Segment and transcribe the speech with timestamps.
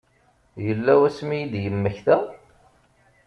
[0.65, 2.17] Yella wasmi i d-yemmekta?